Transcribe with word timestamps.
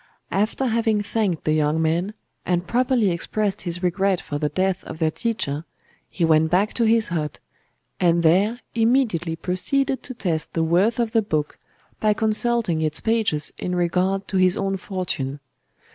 After 0.31 0.65
having 0.65 1.01
thanked 1.03 1.43
the 1.43 1.53
young 1.53 1.79
men, 1.79 2.15
and 2.43 2.65
properly 2.65 3.11
expressed 3.11 3.61
his 3.61 3.83
regret 3.83 4.19
for 4.19 4.39
the 4.39 4.49
death 4.49 4.83
of 4.85 4.97
their 4.97 5.11
teacher, 5.11 5.63
he 6.09 6.25
went 6.25 6.49
back 6.49 6.73
to 6.73 6.85
his 6.85 7.09
hut, 7.09 7.37
and 7.99 8.23
there 8.23 8.61
immediately 8.73 9.35
proceeded 9.35 10.01
to 10.01 10.15
test 10.15 10.53
the 10.53 10.63
worth 10.63 10.99
of 10.99 11.11
the 11.11 11.21
book 11.21 11.59
by 11.99 12.13
consulting 12.15 12.81
its 12.81 12.99
pages 12.99 13.53
in 13.59 13.75
regard 13.75 14.27
to 14.29 14.37
his 14.37 14.57
own 14.57 14.75
fortune. 14.77 15.39